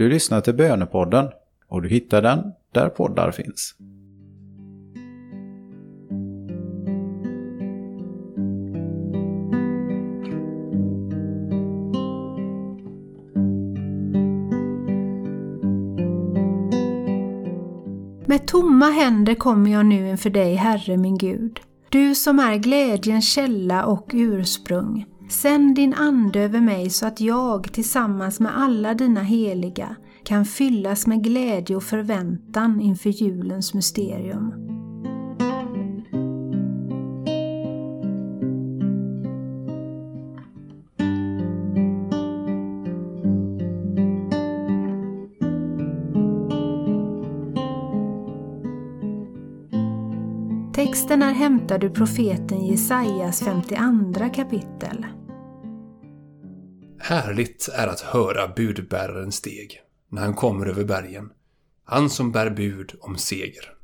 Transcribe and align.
Du 0.00 0.08
lyssnar 0.08 0.40
till 0.40 0.54
Bönepodden 0.54 1.28
och 1.68 1.82
du 1.82 1.88
hittar 1.88 2.22
den 2.22 2.52
där 2.72 2.88
poddar 2.88 3.30
finns. 3.30 3.74
Med 18.26 18.46
tomma 18.46 18.90
händer 18.90 19.34
kommer 19.34 19.70
jag 19.70 19.86
nu 19.86 20.10
inför 20.10 20.30
dig, 20.30 20.54
Herre 20.54 20.96
min 20.96 21.18
Gud. 21.18 21.60
Du 21.88 22.14
som 22.14 22.38
är 22.38 22.56
glädjens 22.56 23.32
källa 23.32 23.84
och 23.84 24.10
ursprung. 24.12 25.09
Sänd 25.30 25.74
din 25.74 25.94
Ande 25.94 26.40
över 26.40 26.60
mig 26.60 26.90
så 26.90 27.06
att 27.06 27.20
jag 27.20 27.72
tillsammans 27.72 28.40
med 28.40 28.58
alla 28.58 28.94
dina 28.94 29.22
heliga 29.22 29.96
kan 30.24 30.44
fyllas 30.44 31.06
med 31.06 31.24
glädje 31.24 31.76
och 31.76 31.82
förväntan 31.82 32.80
inför 32.80 33.10
julens 33.10 33.74
mysterium. 33.74 34.54
Texten 50.74 51.22
är 51.22 51.32
hämtad 51.32 51.84
ur 51.84 51.90
profeten 51.90 52.66
Jesajas 52.66 53.42
52 53.42 54.28
kapitel. 54.34 55.06
Härligt 57.10 57.68
är 57.68 57.86
att 57.86 58.00
höra 58.00 58.48
budbärarens 58.48 59.36
steg 59.36 59.80
när 60.08 60.22
han 60.22 60.34
kommer 60.34 60.66
över 60.66 60.84
bergen. 60.84 61.30
Han 61.84 62.10
som 62.10 62.32
bär 62.32 62.50
bud 62.50 62.92
om 63.00 63.18
seger. 63.18 63.74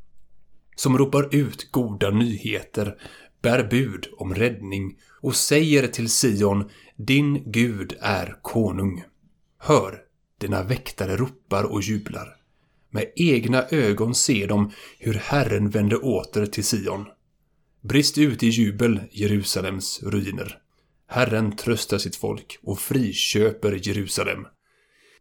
Som 0.76 0.98
ropar 0.98 1.34
ut 1.34 1.72
goda 1.72 2.10
nyheter, 2.10 2.96
bär 3.42 3.68
bud 3.70 4.06
om 4.16 4.34
räddning 4.34 4.98
och 5.20 5.36
säger 5.36 5.86
till 5.86 6.08
Sion, 6.08 6.70
din 6.96 7.52
Gud 7.52 7.96
är 8.00 8.38
konung. 8.42 9.04
Hör, 9.58 10.02
dina 10.40 10.62
väktare 10.62 11.16
ropar 11.16 11.64
och 11.64 11.82
jublar. 11.82 12.36
Med 12.90 13.12
egna 13.16 13.64
ögon 13.70 14.14
ser 14.14 14.48
de 14.48 14.72
hur 14.98 15.14
Herren 15.14 15.70
vänder 15.70 16.04
åter 16.04 16.46
till 16.46 16.64
Sion. 16.64 17.06
Brist 17.80 18.18
ut 18.18 18.42
i 18.42 18.48
jubel, 18.48 19.00
Jerusalems 19.10 20.02
ruiner. 20.02 20.62
Herren 21.08 21.56
tröstar 21.56 21.98
sitt 21.98 22.16
folk 22.16 22.58
och 22.62 22.78
friköper 22.78 23.88
Jerusalem. 23.88 24.46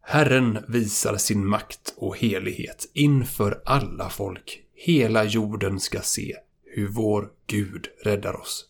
Herren 0.01 0.57
visar 0.67 1.17
sin 1.17 1.47
makt 1.47 1.93
och 1.97 2.17
helighet 2.17 2.91
inför 2.93 3.61
alla 3.65 4.09
folk. 4.09 4.61
Hela 4.75 5.23
jorden 5.23 5.79
ska 5.79 5.99
se 6.01 6.35
hur 6.63 6.87
vår 6.87 7.29
Gud 7.47 7.87
räddar 8.03 8.41
oss. 8.41 8.65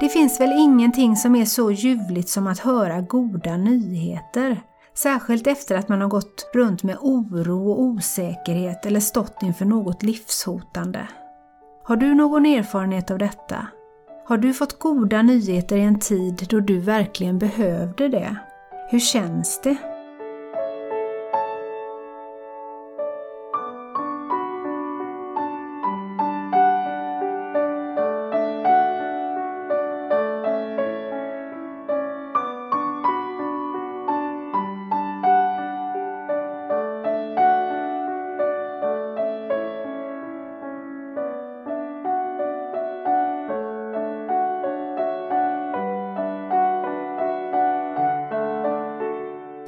Det 0.00 0.08
finns 0.08 0.40
väl 0.40 0.52
ingenting 0.52 1.16
som 1.16 1.36
är 1.36 1.44
så 1.44 1.70
ljuvligt 1.70 2.28
som 2.28 2.46
att 2.46 2.58
höra 2.58 3.00
goda 3.00 3.56
nyheter. 3.56 4.60
Särskilt 4.94 5.46
efter 5.46 5.74
att 5.74 5.88
man 5.88 6.00
har 6.00 6.08
gått 6.08 6.50
runt 6.54 6.82
med 6.82 6.96
oro 7.00 7.70
och 7.70 7.80
osäkerhet 7.80 8.86
eller 8.86 9.00
stått 9.00 9.42
inför 9.42 9.64
något 9.64 10.02
livshotande. 10.02 11.08
Har 11.84 11.96
du 11.96 12.14
någon 12.14 12.46
erfarenhet 12.46 13.10
av 13.10 13.18
detta? 13.18 13.66
Har 14.28 14.38
du 14.38 14.54
fått 14.54 14.78
goda 14.78 15.22
nyheter 15.22 15.76
i 15.76 15.80
en 15.80 15.98
tid 15.98 16.46
då 16.50 16.60
du 16.60 16.80
verkligen 16.80 17.38
behövde 17.38 18.08
det? 18.08 18.36
Hur 18.90 19.00
känns 19.00 19.60
det? 19.62 19.76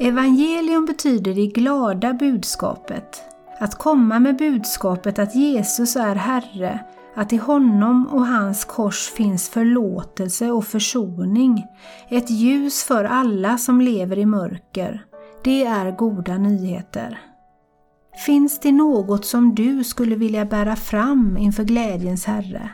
Evangelium 0.00 0.84
betyder 0.84 1.34
det 1.34 1.46
glada 1.46 2.12
budskapet. 2.12 3.22
Att 3.60 3.78
komma 3.78 4.18
med 4.18 4.36
budskapet 4.36 5.18
att 5.18 5.34
Jesus 5.34 5.96
är 5.96 6.14
Herre, 6.14 6.80
att 7.14 7.32
i 7.32 7.36
honom 7.36 8.06
och 8.06 8.26
hans 8.26 8.64
kors 8.64 9.10
finns 9.10 9.48
förlåtelse 9.48 10.50
och 10.50 10.64
försoning, 10.64 11.66
ett 12.08 12.30
ljus 12.30 12.84
för 12.84 13.04
alla 13.04 13.58
som 13.58 13.80
lever 13.80 14.18
i 14.18 14.26
mörker. 14.26 15.04
Det 15.44 15.64
är 15.64 15.96
goda 15.96 16.38
nyheter. 16.38 17.20
Finns 18.26 18.60
det 18.60 18.72
något 18.72 19.24
som 19.24 19.54
du 19.54 19.84
skulle 19.84 20.16
vilja 20.16 20.44
bära 20.44 20.76
fram 20.76 21.36
inför 21.36 21.64
glädjens 21.64 22.24
Herre? 22.24 22.70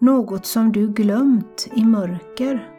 Något 0.00 0.46
som 0.46 0.72
du 0.72 0.92
glömt 0.92 1.68
i 1.74 1.84
mörker? 1.84 2.77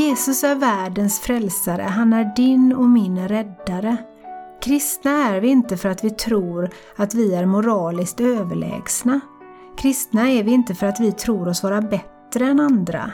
Jesus 0.00 0.44
är 0.44 0.54
världens 0.54 1.20
frälsare, 1.20 1.82
han 1.82 2.12
är 2.12 2.32
din 2.36 2.74
och 2.74 2.88
min 2.88 3.28
räddare. 3.28 3.96
Kristna 4.62 5.10
är 5.10 5.40
vi 5.40 5.48
inte 5.48 5.76
för 5.76 5.88
att 5.88 6.04
vi 6.04 6.10
tror 6.10 6.70
att 6.96 7.14
vi 7.14 7.34
är 7.34 7.46
moraliskt 7.46 8.20
överlägsna. 8.20 9.20
Kristna 9.78 10.30
är 10.30 10.42
vi 10.42 10.50
inte 10.50 10.74
för 10.74 10.86
att 10.86 11.00
vi 11.00 11.12
tror 11.12 11.48
oss 11.48 11.62
vara 11.62 11.80
bättre 11.80 12.46
än 12.46 12.60
andra. 12.60 13.10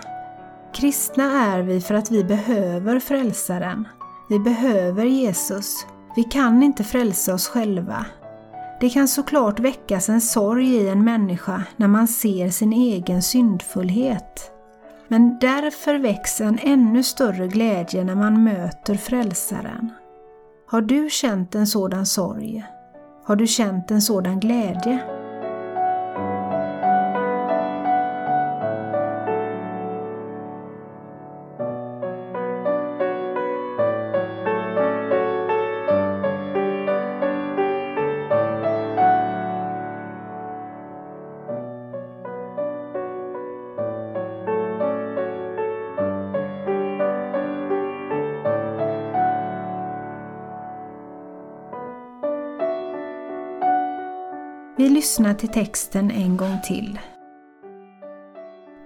Kristna 0.74 1.24
är 1.24 1.62
vi 1.62 1.80
för 1.80 1.94
att 1.94 2.10
vi 2.10 2.24
behöver 2.24 3.00
frälsaren. 3.00 3.88
Vi 4.28 4.38
behöver 4.38 5.04
Jesus. 5.04 5.86
Vi 6.16 6.24
kan 6.24 6.62
inte 6.62 6.84
frälsa 6.84 7.34
oss 7.34 7.48
själva. 7.48 8.06
Det 8.80 8.90
kan 8.90 9.08
såklart 9.08 9.60
väckas 9.60 10.08
en 10.08 10.20
sorg 10.20 10.74
i 10.74 10.88
en 10.88 11.04
människa 11.04 11.62
när 11.76 11.88
man 11.88 12.08
ser 12.08 12.48
sin 12.48 12.72
egen 12.72 13.22
syndfullhet. 13.22 14.55
Men 15.08 15.38
därför 15.38 15.94
väcks 15.94 16.40
en 16.40 16.58
ännu 16.62 17.02
större 17.02 17.48
glädje 17.48 18.04
när 18.04 18.14
man 18.14 18.44
möter 18.44 18.94
Frälsaren. 18.94 19.92
Har 20.66 20.80
du 20.80 21.10
känt 21.10 21.54
en 21.54 21.66
sådan 21.66 22.06
sorg? 22.06 22.64
Har 23.24 23.36
du 23.36 23.46
känt 23.46 23.90
en 23.90 24.02
sådan 24.02 24.40
glädje? 24.40 25.15
Vi 54.78 54.88
lyssnar 54.88 55.34
till 55.34 55.48
texten 55.48 56.10
en 56.10 56.36
gång 56.36 56.58
till. 56.64 56.98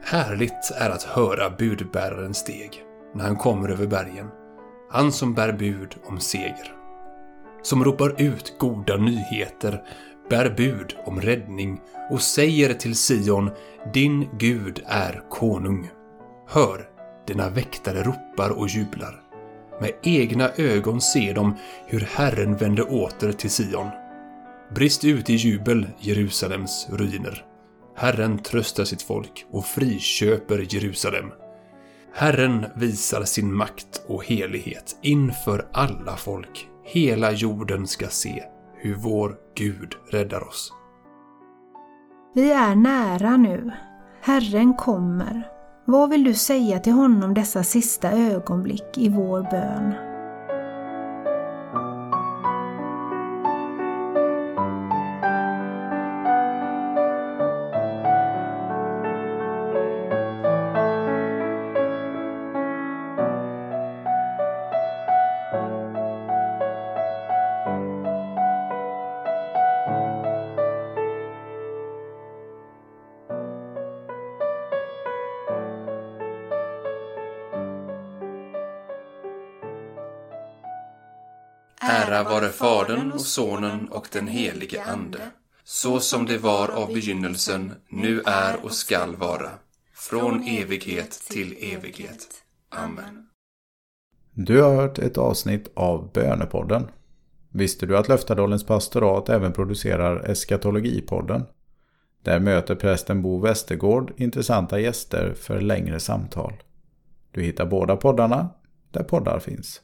Härligt 0.05 0.71
är 0.77 0.91
att 0.91 1.03
höra 1.03 1.51
budbärarens 1.51 2.37
steg 2.39 2.85
när 3.15 3.25
han 3.25 3.37
kommer 3.37 3.69
över 3.69 3.87
bergen. 3.87 4.27
Han 4.91 5.13
som 5.13 5.35
bär 5.35 5.53
bud 5.53 5.95
om 6.05 6.21
seger. 6.21 6.75
Som 7.63 7.85
ropar 7.85 8.23
ut 8.23 8.59
goda 8.59 8.97
nyheter, 8.97 9.83
bär 10.29 10.55
bud 10.57 10.97
om 11.07 11.21
räddning 11.21 11.81
och 12.11 12.23
säger 12.23 12.75
till 12.75 12.95
Sion, 12.95 13.51
din 13.95 14.29
Gud 14.39 14.83
är 14.87 15.23
konung. 15.29 15.91
Hör, 16.49 16.89
dina 17.27 17.51
väktare 17.51 18.03
ropar 18.03 18.51
och 18.51 18.69
jublar. 18.69 19.23
Med 19.81 19.93
egna 20.03 20.51
ögon 20.57 21.01
ser 21.01 21.35
de 21.35 21.57
hur 21.87 22.01
Herren 22.01 22.57
vände 22.57 22.83
åter 22.83 23.33
till 23.33 23.51
Sion. 23.51 24.00
Brist 24.75 25.05
ut 25.05 25.31
i 25.31 25.33
jubel, 25.33 25.87
Jerusalems 25.99 26.89
ruiner. 26.91 27.45
Herren 27.97 28.39
tröstar 28.39 28.85
sitt 28.85 29.03
folk 29.03 29.47
och 29.51 29.65
friköper 29.65 30.75
Jerusalem. 30.75 31.31
Herren 32.15 32.67
visar 32.77 33.25
sin 33.25 33.55
makt 33.55 34.03
och 34.07 34.25
helighet 34.25 34.97
inför 35.03 35.69
alla 35.73 36.17
folk. 36.17 36.69
Hela 36.85 37.33
jorden 37.33 37.87
ska 37.87 38.07
se 38.07 38.43
hur 38.77 38.95
vår 38.95 39.37
Gud 39.55 39.95
räddar 40.11 40.49
oss. 40.49 40.73
Vi 42.35 42.53
är 42.53 42.75
nära 42.75 43.37
nu. 43.37 43.71
Herren 44.23 44.75
kommer. 44.75 45.49
Vad 45.85 46.11
vill 46.11 46.25
du 46.25 46.35
säga 46.35 46.79
till 46.79 46.93
honom 46.93 47.35
dessa 47.35 47.63
sista 47.63 48.13
ögonblick 48.13 48.99
i 48.99 49.09
vår 49.09 49.43
bön? 49.51 50.10
Ära 81.83 82.23
vare 82.23 82.49
Fadern 82.49 83.13
och 83.13 83.21
Sonen 83.21 83.89
och 83.89 84.09
den 84.13 84.29
helige 84.29 84.85
Ande, 84.85 85.21
så 85.65 86.01
som 86.01 86.27
det 86.27 86.39
var 86.39 86.69
av 86.69 86.93
begynnelsen, 86.93 87.73
nu 87.89 88.23
är 88.27 88.65
och 88.65 88.73
skall 88.73 89.17
vara, 89.17 89.51
från 89.95 90.43
evighet 90.43 91.11
till 91.11 91.57
evighet. 91.61 92.29
Amen. 92.71 93.27
Du 94.35 94.63
har 94.63 94.75
hört 94.77 94.99
ett 94.99 95.19
avsnitt 95.19 95.71
av 95.75 96.13
Bönepodden. 96.13 96.89
Visste 97.53 97.87
du 97.87 97.99
att 97.99 98.09
Löftadalens 98.09 98.67
pastorat 98.67 99.29
även 99.29 99.53
producerar 99.53 100.31
Eskatologipodden? 100.31 101.47
Där 102.23 102.41
möter 102.41 102.75
prästen 102.75 103.23
Bo 103.23 103.41
Westergård 103.41 104.13
intressanta 104.17 104.81
gäster 104.81 105.35
för 105.35 105.61
längre 105.61 106.01
samtal. 106.01 106.53
Du 107.31 107.43
hittar 107.43 107.67
båda 107.67 107.97
poddarna 107.97 108.49
där 108.91 109.03
poddar 109.03 109.39
finns. 109.39 109.79